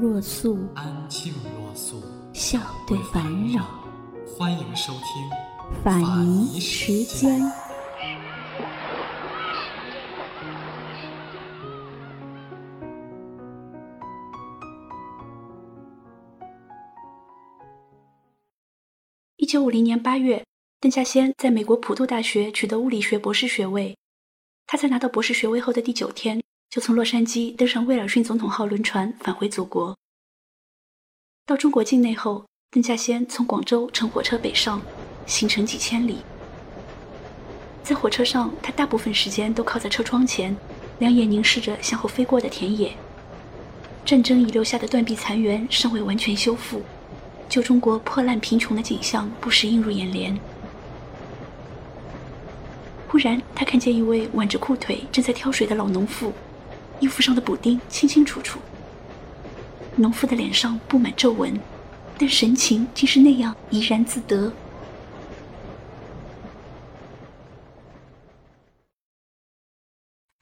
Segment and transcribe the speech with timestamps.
[0.00, 2.00] 若素，安静若素，
[2.32, 3.68] 笑对烦扰。
[4.28, 7.42] 欢迎收听法尼时间。
[19.36, 20.44] 一九五零年八月，
[20.78, 23.96] 邓稼先在美国普渡大学取得物理学博士学位。
[24.64, 26.40] 他在拿到博士学位后的第九天，
[26.70, 29.96] 就从洛杉矶登上威尔逊总统号轮船返回祖国。
[31.46, 34.82] 到中国境内后，邓稼先从广州乘火车北上，
[35.26, 36.18] 行程几千里。
[37.82, 40.54] 在火车上，他大部分时间都靠在车窗前，
[40.98, 42.94] 两眼凝视着向后飞过的田野。
[44.04, 46.82] 战争遗留下的断壁残垣尚未完全修复，
[47.48, 50.38] 旧中国破烂贫穷的景象不时映入眼帘。
[53.08, 56.30] 忽然，他看见一位挽着裤腿正在挑水的老农妇，
[57.00, 58.60] 衣服上的补丁清清楚楚。
[59.96, 61.58] 农妇的脸上布满皱纹，
[62.18, 64.52] 但神情竟是那样怡然自得。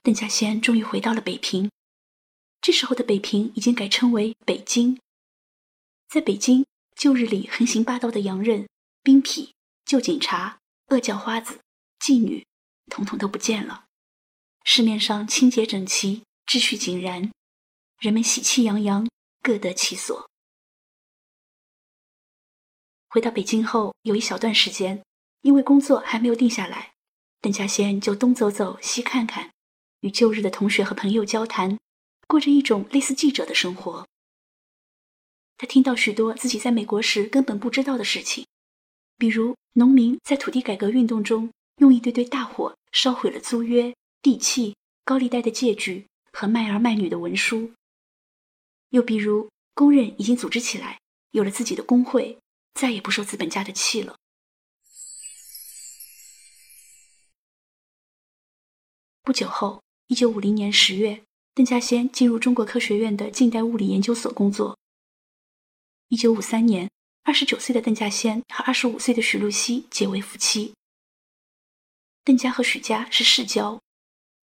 [0.03, 1.71] 邓稼先终于回到了北平，
[2.61, 5.01] 这时候的北平已经改称为北京。
[6.09, 8.69] 在北京，旧日里横行霸道的洋人、
[9.03, 9.51] 兵痞、
[9.85, 11.59] 旧警察、恶叫花子、
[11.99, 12.45] 妓女。
[12.89, 13.87] 统统都不见了，
[14.63, 17.33] 市面上清洁整齐，秩序井然，
[17.99, 19.09] 人们喜气洋洋，
[19.43, 20.31] 各得其所。
[23.09, 25.03] 回到北京后，有一小段时间，
[25.43, 26.95] 因为工作还没有定下来，
[27.41, 29.51] 邓稼先就东走走，西看看，
[30.01, 31.79] 与旧日的同学和朋友交谈，
[32.29, 34.07] 过着一种类似记者的生活。
[35.59, 38.47] 他听到许多自己在美国时根本不知道的事情，
[39.19, 41.51] 比如农民在土地改革运动中。
[41.79, 44.75] 用一堆堆大火烧毁了租约、地契、
[45.05, 46.07] 高利贷的借据
[46.37, 47.73] 和卖儿卖女的文书。
[48.91, 52.39] 又比如，工人已经组织起来，有了自己的工会，
[52.75, 54.19] 再也不受资本家的气了。
[59.23, 61.25] 不久后，一九五零年十月，
[61.55, 64.79] 邓稼先进入中国科学院的近代物理研究所工作。
[66.09, 66.91] 一九五三年，
[67.23, 70.75] 二十九岁的邓稼先和二十五岁的许露西结为夫妻。
[72.23, 73.81] 邓家和许家是世交。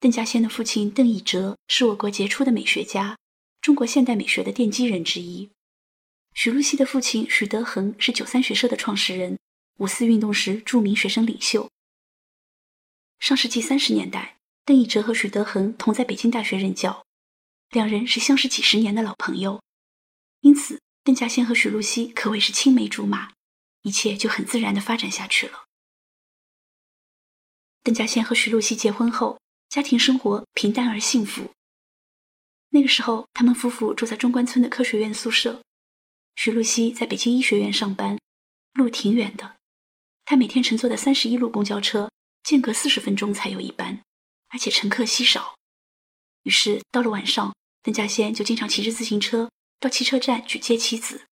[0.04, 3.18] 邓稼先的父亲邓以哲是我国杰出的美学家，
[3.62, 5.50] 中国现代美学的奠基人之一。
[6.34, 9.40] 许露西的父亲许德恒是九三学社的创始人，
[9.78, 11.70] 五四运动时著名学生领袖。
[13.20, 17.06] 上世纪三十年代，邓以哲和许德恒同在北京大学任教，
[17.70, 19.62] 两人是相识几十年的老朋友，
[20.42, 23.32] 因此邓稼先和许露西可谓是青梅竹马，
[23.84, 25.64] 一切就很自然的发展下去了。
[27.82, 29.40] 邓稼先和徐露西结婚后，
[29.74, 31.50] 家庭生活平淡而幸福。
[32.70, 35.64] 那个时候，他们夫妇住在中关村的科学院宿舍，
[36.36, 38.20] 徐露西在北京医学院上班，
[38.74, 39.56] 路挺远的。
[40.26, 42.12] 她每天乘坐的三十一路公交车，
[42.44, 44.04] 间隔四十分钟才有一班，
[44.50, 45.56] 而且乘客稀少。
[46.44, 51.26] 于是到了晚上，邓稼先就经常骑着自行车到汽车站去接妻子。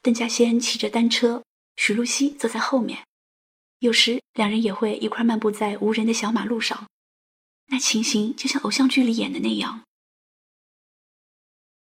[0.00, 1.44] 邓稼先骑着单车，
[1.76, 3.04] 徐露西坐在后面。
[3.80, 6.88] 有时两人也会一块漫步在无人的小马路上，
[7.66, 9.84] 那情形就像偶像剧里演的那样。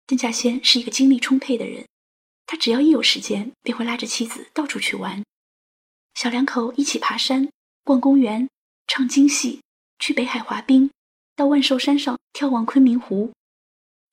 [0.05, 1.87] 邓稼先是一个精力充沛的人，
[2.45, 5.23] 他只要一有时间，便会拉着妻子到处去玩。
[6.15, 7.51] 小两口一起爬山、
[7.83, 8.49] 逛公园、
[8.87, 9.61] 唱京戏，
[9.99, 10.89] 去北海滑冰，
[11.35, 13.33] 到万寿山上眺望昆明湖，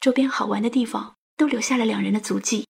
[0.01, 2.67] 周边好玩的地方都留下了两人的足迹。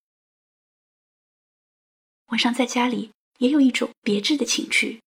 [2.27, 3.11] 晚上在家里。
[3.39, 5.01] 也有一种别致的情趣。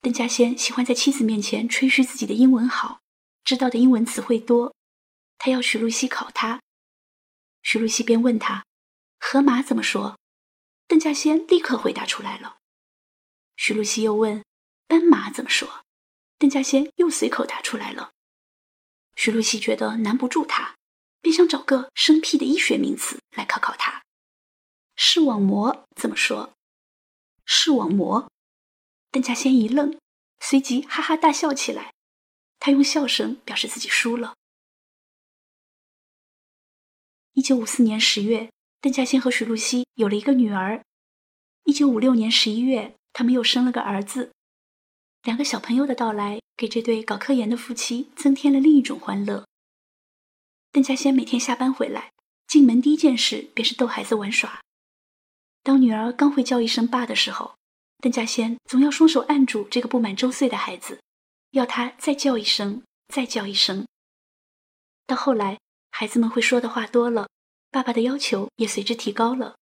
[0.00, 3.00] 邓稼先喜欢在妻子面前吹嘘自己的英文好，
[3.44, 4.74] 知道的英文词汇多。
[5.38, 6.62] 他要徐露西考他，
[7.62, 8.64] 徐露西便问他
[9.20, 10.18] ：“河马怎么说？”
[10.88, 12.58] 邓稼先立刻回答出来了。
[13.56, 14.44] 徐露西又问
[14.88, 15.84] ：“斑马怎么说？”
[16.38, 18.12] 邓稼先又随口答出来了。
[19.16, 20.76] 徐露西觉得难不住他，
[21.20, 24.02] 便想找个生僻的医学名词来考考他
[24.96, 26.54] ：“视网膜怎么说？”
[27.46, 28.30] 视网膜，
[29.10, 29.98] 邓稼先一愣，
[30.40, 31.93] 随即哈哈大笑起来。
[32.64, 34.32] 他用笑声表示自己输了。
[37.34, 38.50] 一九五四年十月，
[38.80, 40.82] 邓稼先和许露西有了一个女儿。
[41.64, 44.32] 一九五六年十一月，他们又生了个儿子。
[45.24, 49.46] 两个小朋友的到来，给这对搞科研的夫妻增添了另一种欢乐。
[50.72, 52.12] 邓稼先每天下班回来，
[52.46, 54.62] 进门第一件事便是逗孩子玩耍。
[55.62, 57.56] 当女儿刚会叫一声“爸”的时候，
[57.98, 61.02] 邓稼先总要双手按住这个不满周岁的孩子，
[61.54, 63.86] 要他再叫一声，再叫一声。
[65.06, 65.60] 到后来，
[65.92, 67.28] 孩子们会说的话多了，
[67.70, 69.54] 爸爸的要求也随之提高了。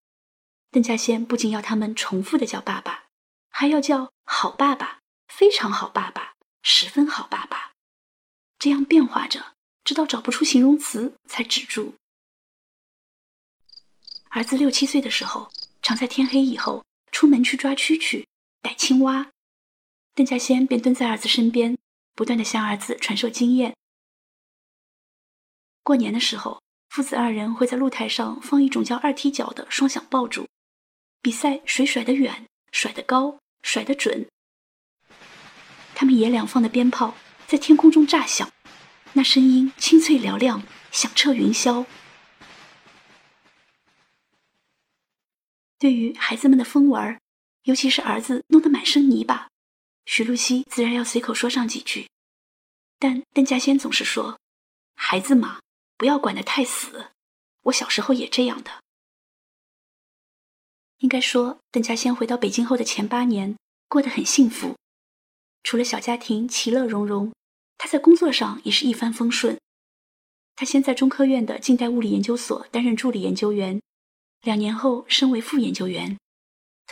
[0.70, 3.04] 邓稼先不仅要他们重复的叫爸爸，
[3.50, 7.72] 还要叫好爸爸、非常好爸爸、十分好爸爸，
[8.58, 9.52] 这样变化着。
[9.84, 11.96] 直到找不出形容词才止住。
[14.30, 15.50] 儿子六七岁的时候，
[15.82, 18.24] 常在天黑以后出门去抓蛐蛐、
[18.62, 19.32] 逮青蛙，
[20.14, 21.76] 邓稼先便蹲在儿子身边，
[22.14, 23.74] 不断的向儿子传授经验。
[25.82, 30.46] 过年的时候，父子二人会在露台上放一种叫二踢脚的双响爆竹，
[31.20, 34.28] 比赛谁甩得远、甩得高、甩得准。
[35.94, 37.14] 他们爷俩放的鞭炮
[37.46, 38.50] 在天空中炸响。
[39.14, 41.84] 那声音清脆嘹亮，响彻云霄。
[45.78, 47.20] 对于孩子们的疯玩，
[47.64, 49.50] 尤其是儿子弄得满身泥巴，
[50.14, 52.06] 徐露西自然要随口说上几句。
[52.98, 54.38] 但邓稼先总是说
[54.94, 55.60] ：“孩子嘛，
[55.96, 57.12] 不要管得太死。
[57.62, 58.70] 我小时候也这样的。”
[61.00, 63.56] 应该说，邓稼先回到北京后的前八年
[63.88, 64.76] 过得很幸福，
[65.62, 67.32] 除了小家庭其乐融融。
[67.78, 69.58] 他在工作上也是一帆风顺。
[70.54, 73.80] 他先在中科院的近代物理研究所担任助理研究员，
[74.42, 76.18] 两年后升为副研究员，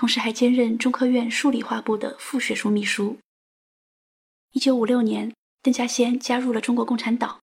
[0.00, 3.19] 同时还兼任中科院数理化部的副学术秘书。
[4.52, 5.31] 一九五六年，
[5.61, 7.43] 邓稼先加入了中国共产党。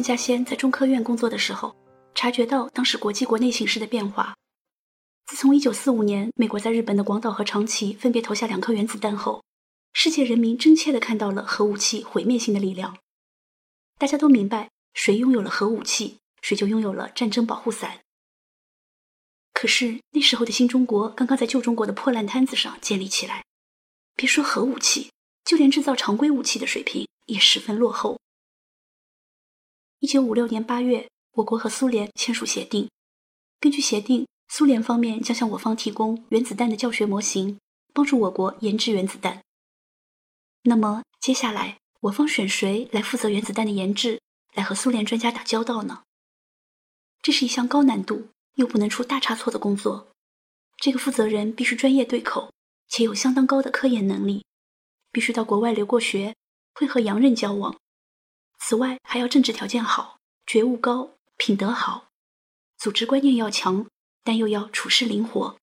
[0.00, 1.76] 邓稼先在中科院工作的时候，
[2.14, 4.34] 察觉到当时国际国内形势的变化。
[5.26, 9.44] 自从1945年美国在日本的广岛和长崎分别投下两颗原子弹后，
[9.92, 12.96] 世界人民真切地看到了核武器毁灭性的力量。
[13.98, 18.00] 大家都明白，谁拥有了核武器，谁就拥有了战争保护伞。
[19.52, 23.44] 可是那时候的新中国刚刚在旧中国的破烂摊子上建立起来，
[24.16, 25.10] 别说核武器，
[25.44, 28.18] 就连制造常规武器的水平也十分落后。
[30.00, 32.88] 一九五六年八月，我国和苏联签署协定。
[33.60, 37.58] 根据协定，苏联方面将向我方提供原子弹的教学模型，
[37.92, 39.42] 帮助我国研制原子弹。
[40.62, 44.22] 那么，接下来我方选谁来负责原子弹的研制，
[44.54, 46.02] 来和苏联专家打交道呢？
[47.20, 50.08] 这是一项高难度又不能出大差错的工作。
[50.78, 52.50] 这个负责人必须专业对口，
[52.88, 54.46] 且有相当高的科研能力，
[55.12, 56.34] 必须到国外留过学，
[56.72, 57.76] 会和洋人交往。
[58.60, 62.08] 此外，还要政治条件好，觉悟高，品德好，
[62.78, 63.88] 组织观念要强，
[64.22, 65.58] 但又要处事灵活。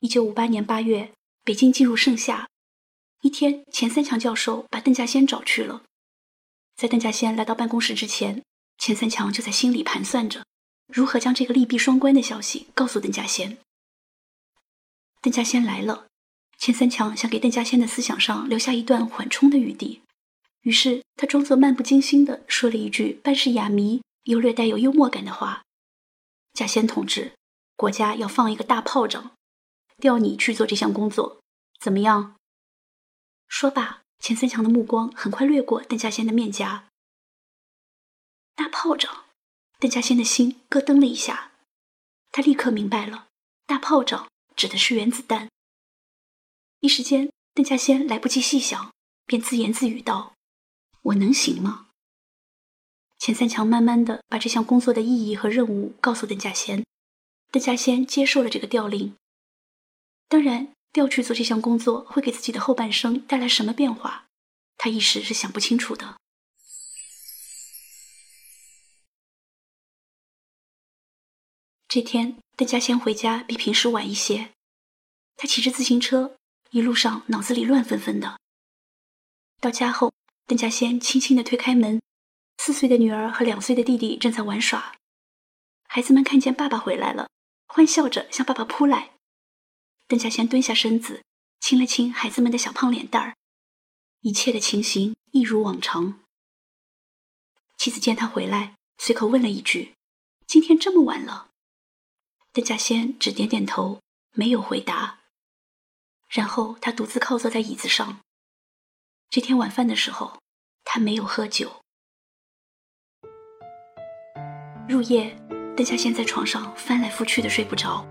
[0.00, 2.48] 一九五八年八月，北京进入盛夏。
[3.22, 5.82] 一天，钱三强教授把邓稼先找去了。
[6.76, 8.44] 在邓稼先来到办公室之前，
[8.76, 10.44] 钱三强就在心里盘算着
[10.86, 13.58] 如何将这个利弊双关的消息告诉邓稼先。
[15.20, 16.06] 邓稼先来了，
[16.58, 20.02] 钱三强想给邓稼先的思想上留下一段缓冲的余地。
[20.68, 25.62] 于是他装作漫不经心地说了一句半是哑谜又略带有幽默感的话
[26.52, 27.32] ：“稼先同志，
[27.74, 29.32] 国家要放一个大炮仗，
[29.96, 31.40] 调你去做这项工作，
[31.80, 32.36] 怎么样？”
[33.48, 36.90] 说罢，钱三强的目光很快掠过邓稼先的面颊。
[38.54, 39.24] 大炮仗，
[39.78, 41.52] 邓稼先的心咯噔了一下，
[42.30, 43.28] 他立刻明白了，
[43.64, 45.48] 大炮仗指的是原子弹。
[46.80, 48.92] 一时间，邓稼先来不及细想，
[49.24, 50.34] 便自言自语道。
[51.08, 51.88] 我能行吗？
[53.18, 56.84] 钱三强慢慢的把这项工作的意义和任务告诉邓稼先，
[57.50, 59.16] 邓稼先接受了这个调令。
[60.28, 64.26] 当然，调去做这项工作会给自己的后半生带来什么变化，
[64.76, 66.18] 他一时是想不清楚的。
[71.88, 74.50] 这天，邓稼先回家比平时晚一些，
[75.36, 76.36] 他骑着自行车，
[76.70, 78.38] 一路上脑子里乱纷纷的。
[79.58, 80.12] 到家后，
[80.48, 82.00] 邓稼先轻轻地推开门，
[82.56, 84.96] 四岁的女儿和两岁的弟弟正在玩耍。
[85.82, 87.28] 孩子们看见爸爸回来了，
[87.66, 89.10] 欢笑着向爸爸扑来。
[90.06, 91.22] 邓稼先蹲下身子，
[91.60, 93.36] 亲了亲孩子们的小胖脸蛋儿，
[94.22, 96.18] 一切的情形一如往常。
[97.76, 99.92] 妻子见他回来，随口问了一句
[100.48, 101.50] ：“今天这么晚了？”
[102.54, 104.00] 邓稼先只点点头，
[104.32, 105.18] 没有回答。
[106.30, 108.20] 然后他独自靠坐在椅子上。
[109.30, 110.38] 这天晚饭的时候，
[110.84, 111.70] 他没有喝酒。
[114.88, 115.36] 入夜，
[115.76, 118.06] 邓稼先在床上翻来覆去的睡不着。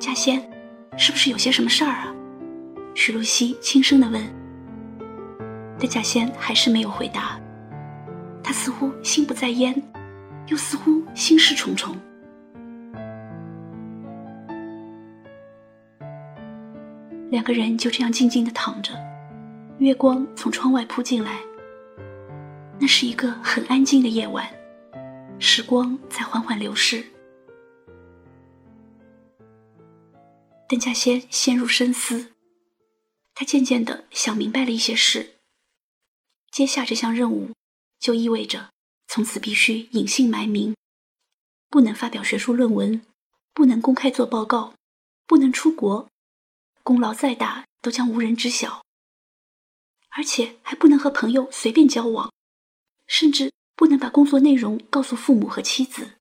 [0.00, 0.42] 稼先，
[0.98, 2.12] 是不是有些什么事儿啊？
[2.96, 4.20] 徐露西轻声的问。
[5.78, 7.40] 邓稼先还是没有回答。
[8.42, 9.80] 他似乎心不在焉，
[10.48, 11.96] 又似乎心事重重。
[17.30, 18.92] 两个人就这样静静的躺着。
[19.78, 21.42] 月光从窗外扑进来，
[22.80, 24.50] 那是一个很安静的夜晚，
[25.38, 27.04] 时光在缓缓流逝。
[30.66, 32.32] 邓稼先陷入深思，
[33.34, 35.34] 他渐渐的想明白了一些事。
[36.50, 37.50] 接下这项任务，
[38.00, 38.70] 就意味着
[39.08, 40.74] 从此必须隐姓埋名，
[41.68, 43.02] 不能发表学术论文，
[43.52, 44.72] 不能公开做报告，
[45.26, 46.08] 不能出国，
[46.82, 48.85] 功劳再大都将无人知晓。
[50.16, 52.32] 而且还不能和朋友随便交往，
[53.06, 56.12] 甚至不能把工作内容告诉父母和妻子。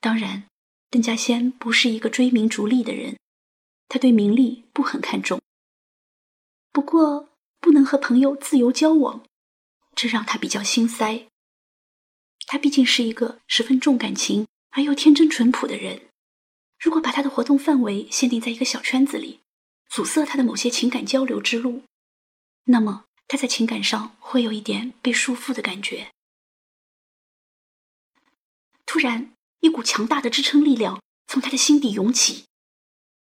[0.00, 0.48] 当然，
[0.90, 3.16] 邓稼先不是一个追名逐利的人，
[3.88, 5.40] 他对名利不很看重。
[6.72, 7.28] 不过，
[7.60, 9.24] 不能和朋友自由交往，
[9.94, 11.28] 这让他比较心塞。
[12.48, 16.08] 他毕竟是一个十分重感情而又天真淳朴的人，
[16.80, 19.40] 如果把他的活动范围限定在一个小圈子里，
[19.88, 21.84] 阻塞他的某些情感交流之路，
[22.64, 26.12] 那么他在情感上会有一点被束缚的感觉。
[28.84, 32.44] 突然，一股强大的支撑力量从他的心底涌起，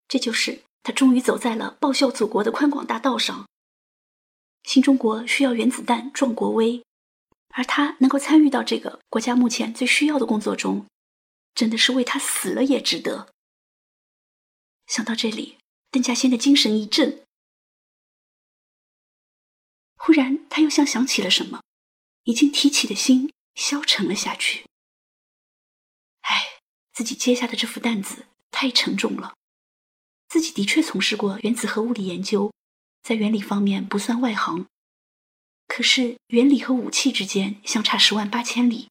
[0.09, 3.49] 这就是他终于走在了报效祖国的宽广大道上。
[4.65, 6.85] 新中国需要原子弹壮国威，
[7.49, 10.87] 而他能够参与到这个国家目前最需要的工作中，
[11.55, 13.33] 真的是为他死了也值得。
[14.87, 15.62] 想到这里。
[15.93, 17.27] 邓稼先的精神一振，
[19.95, 21.63] 忽然他又像想起了什么，
[22.25, 24.65] 已经提起的心消沉了下去。
[26.23, 26.61] 唉，
[26.95, 29.35] 自己接下的这副担子太沉重了。
[30.29, 32.51] 自己的确从事过原子核物理研究，
[33.03, 34.67] 在原理方面不算外行，
[35.69, 38.89] 可是原理和武器之间相差十万八千里，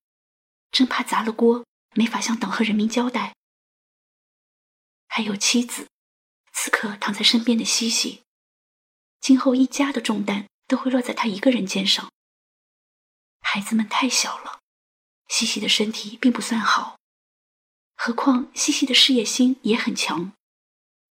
[0.72, 1.66] 真怕砸了锅，
[1.96, 3.36] 没法向党和人民交代。
[5.08, 5.88] 还有妻子。
[6.54, 8.22] 此刻躺在身边的西西，
[9.20, 12.12] 今后一家的重担都会落在他一个人肩上。
[13.40, 14.60] 孩子们太小了，
[15.28, 17.00] 西西的身体并不算好，
[17.96, 20.34] 何况西西的事业心也很强，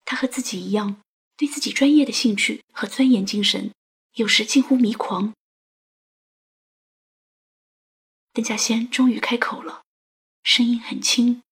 [0.04, 1.02] 他和自己一样，
[1.36, 3.74] 对自己专业的兴趣和钻研精神，
[4.12, 5.34] 有时近乎迷狂。
[8.32, 9.82] 邓稼先终于开口了，
[10.44, 11.42] 声音很轻：“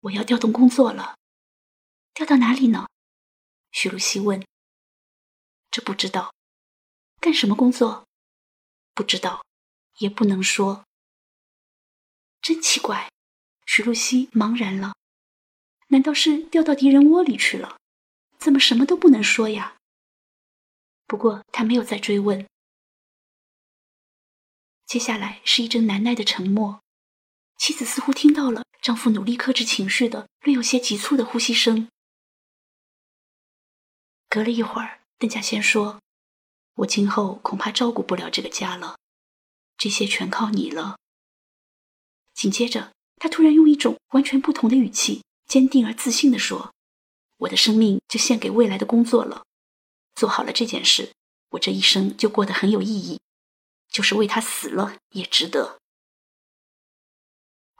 [0.00, 1.16] 我要调动工作了。”
[2.14, 2.86] 调到哪里呢？
[3.70, 4.44] 徐露西问。
[5.70, 6.34] 这不知道，
[7.20, 8.06] 干什么工作？
[8.94, 9.42] 不知道，
[9.98, 10.84] 也不能说。
[12.42, 13.10] 真奇怪，
[13.64, 14.94] 徐露西茫然了。
[15.88, 17.78] 难道是调到敌人窝里去了？
[18.38, 19.76] 怎么什么都不能说呀？
[21.06, 22.46] 不过他没有再追问。
[24.84, 26.82] 接下来是一阵难耐的沉默，
[27.56, 31.88] 妻子似乎听到了丈夫努力克制情绪的略有些急促的呼吸声。
[34.32, 36.00] 隔了一会儿，邓稼先说
[36.76, 38.96] ：“我今后恐怕照顾不了这个家了，
[39.76, 40.96] 这些全靠你了。”
[42.32, 46.72] 紧接着，他突然用一种完全不同的语气，坚定而自信地说
[47.36, 49.44] ：“我的生命就献给未来的工作了。
[50.14, 51.12] 做好了这件事，
[51.50, 53.20] 我这一生就过得很有意义，
[53.90, 55.78] 就是为他死了也值得。”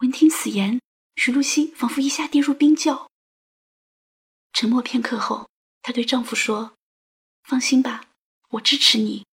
[0.02, 0.78] 闻听此言，
[1.16, 3.11] 徐露西仿佛一下跌入冰窖。
[4.52, 5.49] 沉默片刻后。
[5.82, 6.74] 她对丈夫说
[7.42, 8.06] ：“放心吧，
[8.50, 9.24] 我支持你。”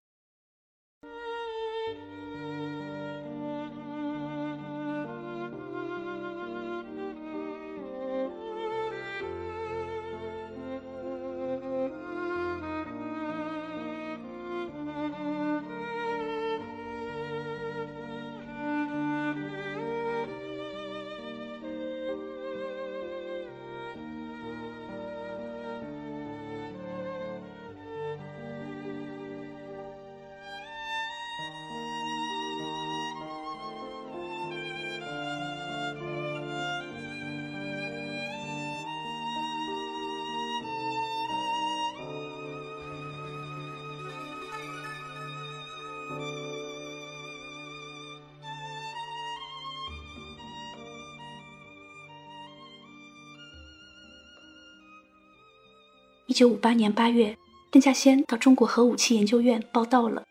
[56.29, 57.35] 一九五八年八月，
[57.71, 60.27] 邓稼先到中国核武器研究院报到了。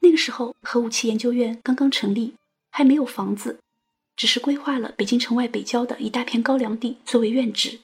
[0.00, 2.34] 那个时候，核武器研究院刚刚成立，
[2.68, 3.58] 还没有房子，
[4.14, 7.80] 只是规划了北京城外北郊的一大片高粱地作为院址。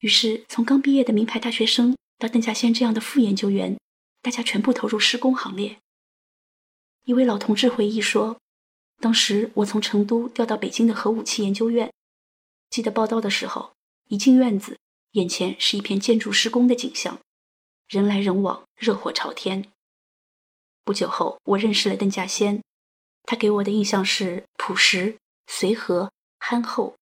[0.00, 3.78] 于是，从刚毕业的名牌大学生到邓稼先这样的副研究员，
[4.20, 5.78] 大家全部投入施工行列。
[7.04, 8.38] 一位老同志回忆说
[8.98, 11.92] ：“当时我从成都调到北京的核武器研究院，
[12.70, 13.70] 记得报道的时候，
[14.08, 14.76] 一进院子，
[15.14, 17.20] 眼前是一片建筑施工的景象，
[17.86, 19.70] 人来人往，热火朝天。”
[20.82, 22.62] 不久后，我认识了邓稼先，
[23.22, 25.16] 他给我的印象是朴实、
[25.46, 26.96] 随和、憨厚，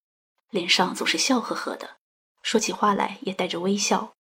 [0.51, 1.97] 脸上总是笑呵呵的，
[2.43, 4.13] 说起话来也带着微笑。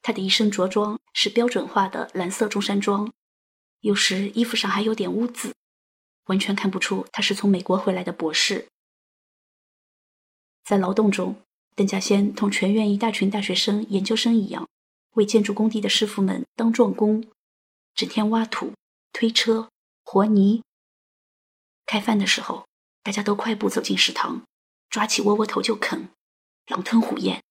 [0.00, 3.12] 他的一身着装是标准化的蓝色中山装，
[3.80, 5.54] 有时衣服上还有点污渍，
[6.24, 8.68] 完全看不出他是从美国回来的博士。
[10.64, 11.42] 在劳动中，
[11.80, 14.68] 邓稼先同全院一大群大学生、研究生一样，
[15.14, 17.26] 为建筑工地的师傅们当壮工。
[17.94, 18.74] 整天挖土、
[19.14, 19.70] 推车、
[20.04, 20.62] 和泥。
[21.86, 22.66] 开饭的时候，
[23.02, 24.42] 大家都快步走进食堂，
[24.90, 26.10] 抓起窝窝头就啃，
[26.66, 27.42] 狼吞虎咽。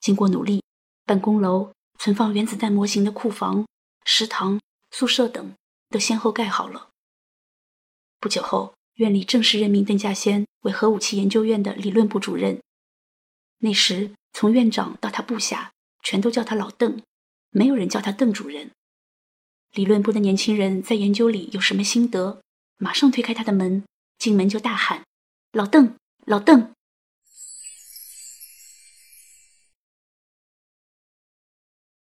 [0.00, 0.62] 经过努力，
[1.04, 3.66] 办公楼、存放原子弹模型的库房、
[4.06, 4.58] 食堂、
[4.90, 5.52] 宿舍等
[5.90, 6.88] 都先后盖好了。
[8.18, 12.58] 不久后，院里正式任命邓稼先为核武器研究院的理论部主任。
[13.58, 17.02] 那时，从院长到他部下，全都叫他老邓，
[17.50, 18.70] 没有人叫他邓主任。
[19.72, 22.40] 理论部的年轻人在研究里有什么心得，
[22.76, 23.84] 马上推开他的门，
[24.18, 25.04] 进门就大喊
[25.52, 26.74] ：“老邓，老邓！”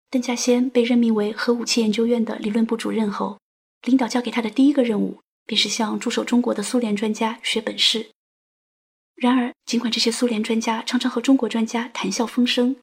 [0.11, 3.39] 邓稼先被任命为核武器研究院的理论部主任后，
[3.83, 8.11] 领导交给他的第一个任务便是向驻守中国的苏联专家学本事。
[9.21, 12.77] 然而，尽管这些苏联专家常常和中国专家谈笑风生，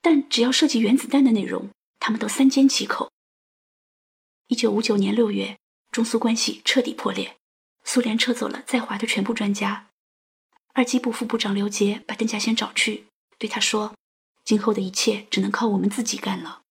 [0.00, 1.68] 但只要涉及原子弹的内容，
[2.00, 3.12] 他们都三缄其口。
[4.46, 5.58] 一九五九年六月，
[5.90, 7.36] 中苏关系彻底破裂，
[7.84, 9.90] 苏联撤走了在华的全部专家。
[10.72, 13.04] 二机部副部长刘杰把邓稼先找去，
[13.38, 13.94] 对他说
[14.42, 16.62] ：“今后的一切只能靠我们自己干了。”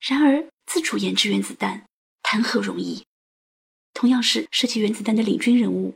[0.00, 1.86] 然而，自主研制原子弹
[2.22, 3.04] 谈何容易？
[3.94, 5.94] 同样是设计原子弹的领军人物，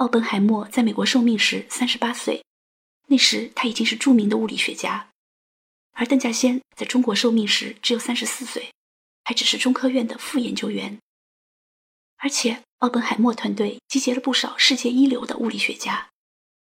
[0.00, 2.42] 奥本海默在美国受命时三十八岁，
[3.08, 5.10] 那时他已经是著名的物理学家；
[5.92, 8.70] 而邓稼先在中国受命时只有三十四岁。
[9.22, 10.98] 还只是中科院的副研究员，
[12.16, 16.10] 而且奥本海默团队集结了不少世界一流的物理学家，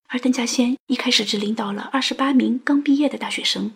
[0.09, 3.75] 而邓稼先一开始只领导了二十八名刚毕业的大学生。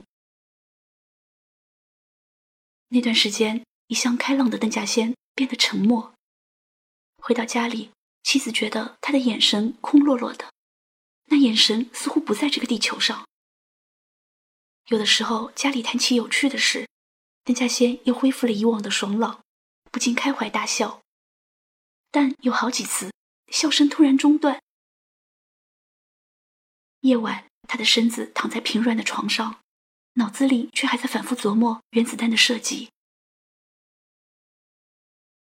[2.88, 6.14] 那段时间，一向开朗的邓稼先变得沉默。
[7.16, 7.90] 回到家里，
[8.26, 10.52] 妻子觉得他的眼神空落落的，
[11.26, 13.24] 那眼神似乎不在这个地球上。
[14.88, 16.88] 有的时候，家里谈起有趣的事。
[17.44, 19.44] 邓稼先又恢复了以往的爽朗，
[19.92, 21.00] 不禁开怀大笑。
[22.10, 23.12] 但有好几次，
[23.52, 24.60] 笑声突然中断。
[27.02, 29.60] 夜晚，他的身子躺在平软的床上，
[30.14, 32.90] 脑子里却还在反复琢磨原子弹的设计。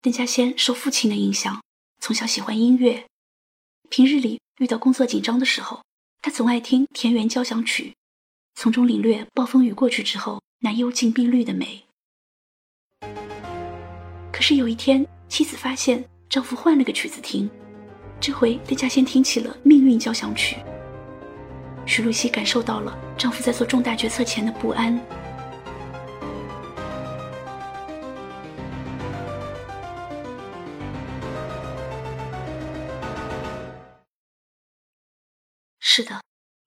[0.01, 1.63] 邓稼先受父亲的影响，
[2.07, 3.03] 从小喜欢音乐。
[3.89, 5.83] 平日里遇到工作紧张的时候，
[6.21, 7.93] 他总爱听田园交响曲，
[8.55, 10.41] 从中领略暴风雨过去之后。
[10.59, 11.83] 那幽静碧绿的美。
[14.31, 17.49] 可是有一天，妻子发现丈夫换了个曲子听，
[18.21, 20.55] 这回邓稼先听起了《命运交响曲》。
[21.85, 24.97] 徐露西感受到了丈夫在做重大决策前的不安。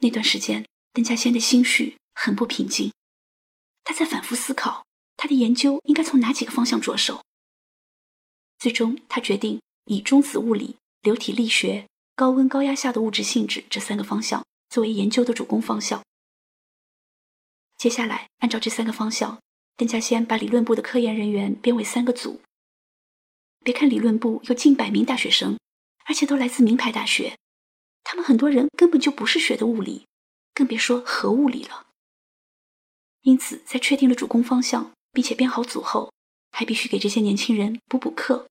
[0.00, 2.92] 那段时间，邓稼先的心绪很不平静。
[3.84, 4.84] 他在反复思考，
[5.16, 7.22] 他的研究应该从哪几个方向着手。
[8.58, 16.02] 最终，他决定以中子物理、流体力学、高温高压下的物质性质这三个方向作为研究的主攻方向。
[17.76, 19.40] 接下来，按照这三个方向，
[19.76, 22.40] 邓稼先把理论部的科研人员编为三个组。
[23.62, 25.58] 别看理论部有近百名大学生，
[26.06, 27.38] 而且都来自名牌大学，
[28.02, 30.06] 他们很多人根本就不是学的物理，
[30.54, 31.86] 更别说核物理了。
[33.22, 36.12] 因此，在确定了主攻方向，并且编好组后，
[36.50, 38.46] 还必须给这些年轻人补补课。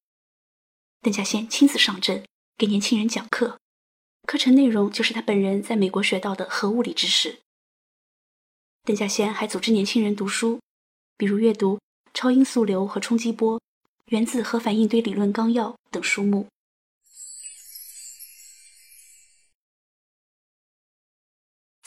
[1.02, 2.24] 邓稼先亲自上阵，
[2.58, 3.58] 给年轻人讲课，
[4.28, 7.40] 课程内容就是他本人在美国学到的核物理知识。
[8.84, 10.60] 邓稼先还组织年轻人读书，
[11.18, 11.76] 比如阅读
[12.14, 13.58] 《超音速流和冲击波》
[14.08, 16.48] 《原子核反应堆理论纲要》等书目。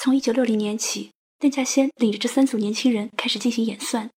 [0.02, 1.12] 从一九六零年起。
[1.38, 4.10] 邓稼先领着这三组年轻人开始进行演算。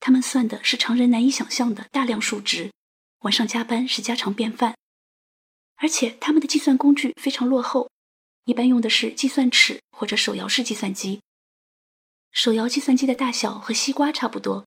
[0.00, 2.72] 他们算的是常人难以想象的大量数值，
[3.20, 4.74] 晚上加班是家常便饭。
[5.76, 7.88] 而且他们的计算工具非常落后，
[8.46, 11.20] 一般用的是计算尺或者手摇式计算机。
[12.32, 14.66] 手摇计算机的大小和西瓜差不多，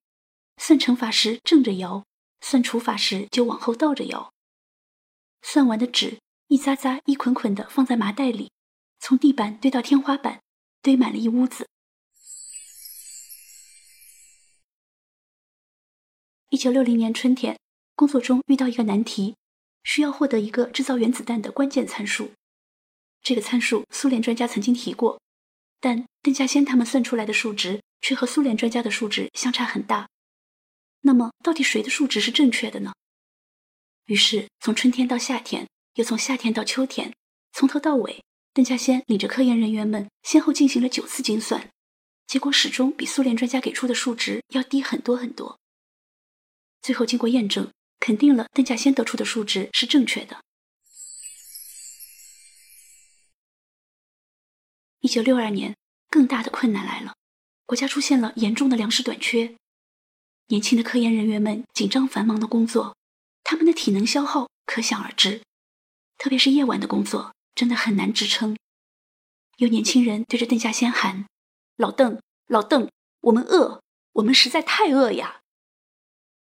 [0.56, 2.06] 算乘法时正着摇，
[2.40, 4.32] 算除法时就往后倒着摇。
[5.42, 8.50] 算完的纸一扎扎、一捆捆的放在麻袋里，
[9.00, 10.42] 从地板堆到天花板，
[10.82, 11.68] 堆满了一屋子。
[16.50, 17.58] 一九六零年春天，
[17.96, 19.36] 工作中遇到一个难题。
[19.82, 22.34] 需要获得一个制造原子弹的关键参数，
[23.22, 25.20] 这个参数苏联专家曾经提过，
[25.80, 30.10] 但邓稼先他们算出来的数值却和苏联专家的数值相差很大。
[31.02, 32.94] 那么，到底谁的数值是正确的呢？
[34.06, 37.16] 于是，从春天到夏天，又从夏天到秋天，
[37.54, 38.22] 从头到尾，
[38.54, 41.70] 邓稼先领着科研人员们先后进行了九次精算，
[42.28, 45.60] 结果始终比苏联专家给出的数值要低很多很多。
[46.82, 47.72] 最后，经过验证。
[48.02, 50.42] 肯定了邓稼先得出的数值是正确的。
[55.02, 55.76] 一九六二年，
[56.10, 57.16] 更大的困难来了，
[57.66, 59.54] 国家出现了严重的粮食短缺。
[60.48, 62.96] 年轻的科研人员们紧张繁忙的工作，
[63.44, 65.44] 他们的体能消耗可想而知，
[66.18, 68.56] 特别是夜晚的工作，真的很难支撑。
[69.58, 71.26] 有年轻人对着邓稼先喊
[71.76, 73.82] ：“老邓，老邓，我们饿，
[74.14, 75.42] 我们实在太饿呀！”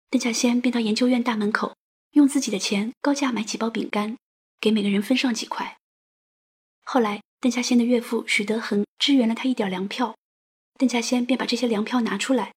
[0.09, 1.75] 邓稼先便到研究院大门口，
[2.13, 4.17] 用自己的钱高价买几包饼干，
[4.59, 5.77] 给每个人分上几块。
[6.81, 10.15] 后来，邓稼先的岳父许德恒支援了他一点粮票，
[10.79, 12.51] 邓稼先便把这些粮票拿出来，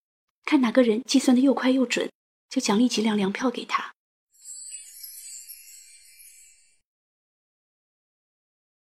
[0.47, 2.11] 看哪个人计算的又快又准，
[2.49, 3.93] 就奖励几两粮票给他。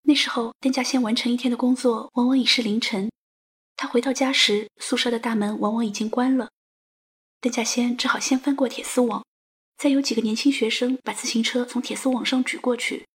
[0.05, 3.09] 那时候，邓稼先完成一天的工作往往已是凌晨，
[3.77, 6.49] 他回到家时，宿舍的大门往往已经关了。
[7.39, 9.25] 邓稼先只好先翻过铁丝网，
[9.77, 13.07] 再有几个年轻学生把自行车从铁丝网上举过去。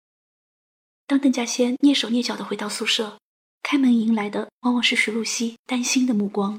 [1.09, 3.19] 当邓稼先蹑手蹑脚地回到宿舍，
[3.63, 6.59] 开门迎来的往往是徐露西担心的目光。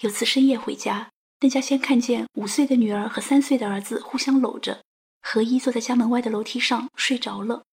[0.00, 4.82] 有次深夜回家，邓稼先看见五岁的女儿和三岁的儿子互相搂着，
[5.28, 7.64] 何一坐在家门外的楼梯上睡着了。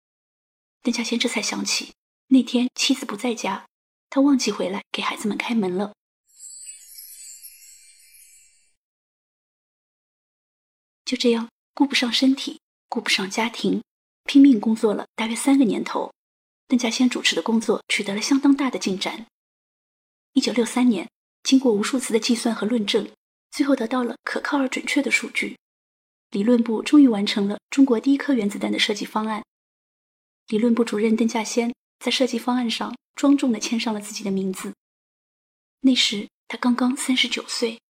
[0.81, 1.93] 邓稼先这才想起
[2.29, 3.67] 那天妻子不在家，
[4.09, 5.93] 他忘记回来给孩子们开门了。
[11.05, 13.83] 就这样，顾不上身体，顾不上家庭，
[14.23, 16.11] 拼命工作了大约三个年头，
[16.67, 19.27] 邓稼先主持的工作取得了相当大的进展。
[20.33, 21.07] 一九六三年，
[21.43, 23.07] 经过无数次的计算和论证，
[23.51, 25.55] 最后得到了可靠而准确的数据，
[26.33, 29.43] 理论部终于完成了中国第一颗原子弹的设计方案。
[30.47, 34.73] 理论部主任邓稼先在设计方案上庄重地签上了自己的名字。
[35.81, 37.82] 那时他刚刚三十九岁。